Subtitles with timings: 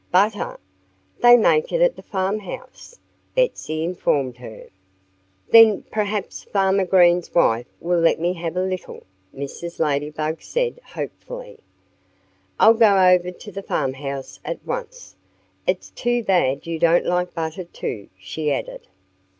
[0.11, 0.59] "Butter?
[1.19, 2.97] They make it at the farmhouse,"
[3.35, 4.65] Betsy informed her.
[5.49, 9.79] "Then perhaps Farmer Green's wife will let me have a little," Mrs.
[9.79, 11.59] Ladybug said hopefully.
[12.59, 15.15] "I'll go over to the farmhouse at once....
[15.67, 18.87] It's too bad you don't like butter, too," she added.